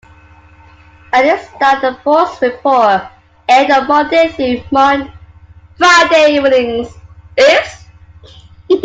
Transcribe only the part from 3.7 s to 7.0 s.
Monday through Friday evenings.